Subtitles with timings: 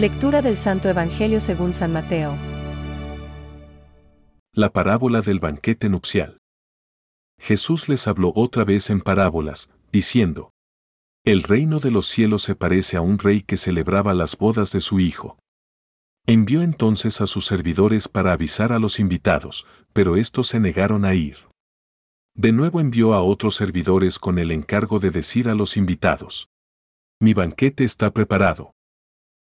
[0.00, 2.34] Lectura del Santo Evangelio según San Mateo.
[4.54, 6.38] La parábola del banquete nupcial.
[7.38, 10.52] Jesús les habló otra vez en parábolas, diciendo,
[11.22, 14.80] El reino de los cielos se parece a un rey que celebraba las bodas de
[14.80, 15.38] su hijo.
[16.26, 21.12] Envió entonces a sus servidores para avisar a los invitados, pero estos se negaron a
[21.12, 21.36] ir.
[22.34, 26.48] De nuevo envió a otros servidores con el encargo de decir a los invitados,
[27.20, 28.72] Mi banquete está preparado.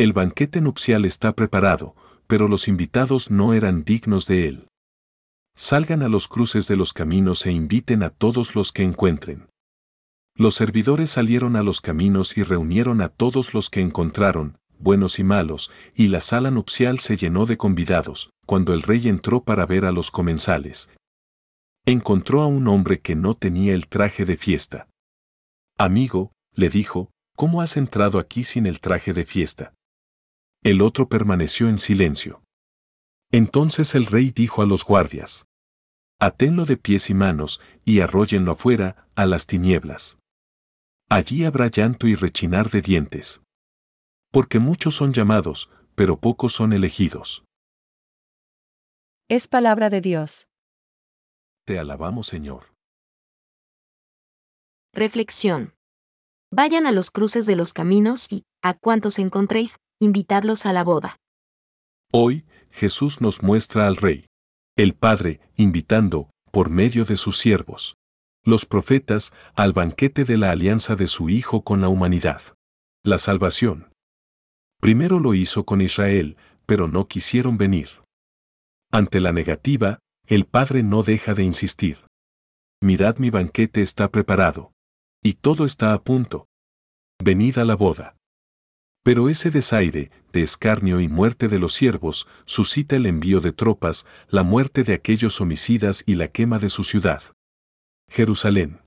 [0.00, 1.94] El banquete nupcial está preparado,
[2.26, 4.68] pero los invitados no eran dignos de él.
[5.54, 9.50] Salgan a los cruces de los caminos e inviten a todos los que encuentren.
[10.34, 15.22] Los servidores salieron a los caminos y reunieron a todos los que encontraron, buenos y
[15.22, 19.84] malos, y la sala nupcial se llenó de convidados, cuando el rey entró para ver
[19.84, 20.88] a los comensales.
[21.84, 24.88] Encontró a un hombre que no tenía el traje de fiesta.
[25.76, 29.74] Amigo, le dijo, ¿cómo has entrado aquí sin el traje de fiesta?
[30.62, 32.42] El otro permaneció en silencio.
[33.32, 35.46] Entonces el rey dijo a los guardias,
[36.18, 40.18] Atenlo de pies y manos, y arróllenlo afuera, a las tinieblas.
[41.08, 43.42] Allí habrá llanto y rechinar de dientes.
[44.30, 47.42] Porque muchos son llamados, pero pocos son elegidos.
[49.28, 50.46] Es palabra de Dios.
[51.64, 52.74] Te alabamos, Señor.
[54.92, 55.74] Reflexión.
[56.52, 61.16] Vayan a los cruces de los caminos y, a cuantos encontréis, invitadlos a la boda.
[62.10, 64.26] Hoy, Jesús nos muestra al Rey,
[64.76, 67.96] el Padre, invitando, por medio de sus siervos,
[68.42, 72.40] los profetas, al banquete de la alianza de su Hijo con la humanidad.
[73.04, 73.92] La salvación.
[74.80, 77.90] Primero lo hizo con Israel, pero no quisieron venir.
[78.90, 81.98] Ante la negativa, el Padre no deja de insistir.
[82.82, 84.72] Mirad mi banquete está preparado.
[85.22, 86.46] Y todo está a punto.
[87.22, 88.16] Venid a la boda.
[89.02, 94.06] Pero ese desaire, de escarnio y muerte de los siervos, suscita el envío de tropas,
[94.28, 97.22] la muerte de aquellos homicidas y la quema de su ciudad.
[98.08, 98.80] Jerusalén.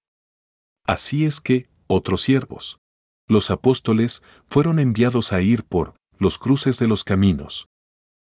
[0.85, 2.79] Así es que, otros siervos,
[3.27, 7.67] los apóstoles, fueron enviados a ir por los cruces de los caminos.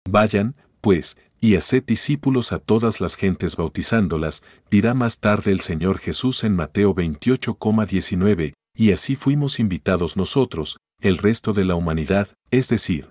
[0.09, 5.99] Vayan, pues, y haced discípulos a todas las gentes bautizándolas, dirá más tarde el Señor
[5.99, 12.69] Jesús en Mateo 28,19, y así fuimos invitados nosotros, el resto de la humanidad, es
[12.69, 13.11] decir,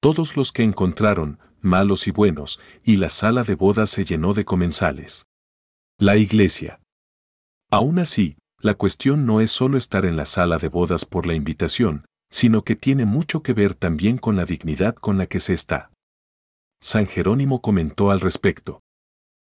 [0.00, 4.44] todos los que encontraron, malos y buenos, y la sala de bodas se llenó de
[4.44, 5.26] comensales.
[5.98, 6.80] La iglesia.
[7.70, 11.34] Aún así, la cuestión no es solo estar en la sala de bodas por la
[11.34, 15.52] invitación, sino que tiene mucho que ver también con la dignidad con la que se
[15.52, 15.90] está.
[16.80, 18.80] San Jerónimo comentó al respecto.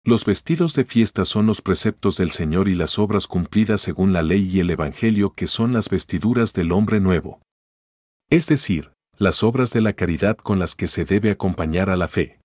[0.03, 4.22] Los vestidos de fiesta son los preceptos del Señor y las obras cumplidas según la
[4.22, 7.43] ley y el Evangelio que son las vestiduras del hombre nuevo.
[8.31, 12.09] Es decir, las obras de la caridad con las que se debe acompañar a la
[12.09, 12.41] fe.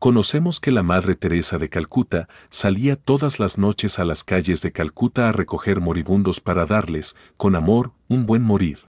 [0.00, 4.72] Conocemos que la Madre Teresa de Calcuta salía todas las noches a las calles de
[4.72, 8.86] Calcuta a recoger moribundos para darles, con amor, un buen morir.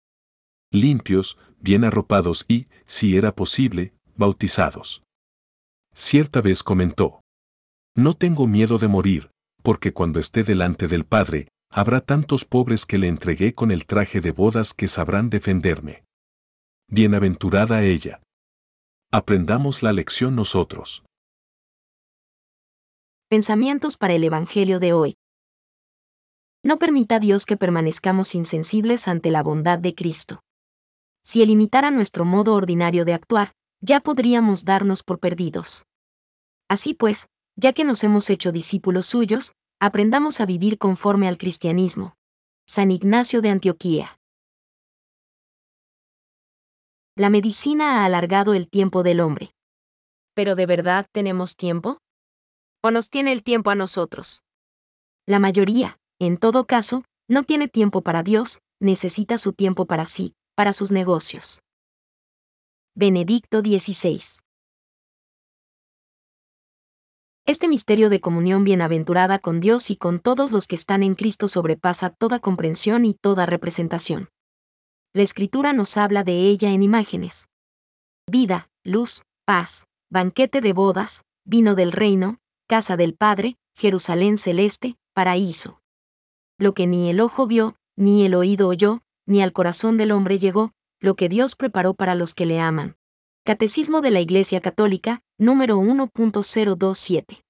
[0.71, 5.03] Limpios, bien arropados y, si era posible, bautizados.
[5.93, 7.22] Cierta vez comentó,
[7.95, 9.31] no tengo miedo de morir,
[9.63, 14.21] porque cuando esté delante del Padre, habrá tantos pobres que le entregué con el traje
[14.21, 16.05] de bodas que sabrán defenderme.
[16.89, 18.23] Bienaventurada ella.
[19.11, 21.05] Aprendamos la lección nosotros.
[23.29, 25.17] Pensamientos para el Evangelio de hoy.
[26.63, 30.41] No permita Dios que permanezcamos insensibles ante la bondad de Cristo.
[31.25, 35.85] Si Él imitara nuestro modo ordinario de actuar, ya podríamos darnos por perdidos.
[36.69, 37.27] Así pues,
[37.57, 42.17] ya que nos hemos hecho discípulos suyos, aprendamos a vivir conforme al cristianismo.
[42.67, 44.19] San Ignacio de Antioquía.
[47.17, 49.53] La medicina ha alargado el tiempo del hombre.
[50.35, 51.99] ¿Pero de verdad tenemos tiempo?
[52.83, 54.43] ¿O nos tiene el tiempo a nosotros?
[55.27, 60.35] La mayoría, en todo caso, no tiene tiempo para Dios, necesita su tiempo para sí,
[60.55, 61.61] para sus negocios.
[62.95, 64.43] Benedicto XVI
[67.53, 71.49] este misterio de comunión bienaventurada con Dios y con todos los que están en Cristo
[71.49, 74.31] sobrepasa toda comprensión y toda representación.
[75.13, 77.49] La Escritura nos habla de ella en imágenes.
[78.27, 85.83] Vida, luz, paz, banquete de bodas, vino del reino, casa del Padre, Jerusalén celeste, paraíso.
[86.59, 90.39] Lo que ni el ojo vio, ni el oído oyó, ni al corazón del hombre
[90.39, 92.97] llegó, lo que Dios preparó para los que le aman.
[93.45, 97.42] Catecismo de la Iglesia Católica, número 1.027.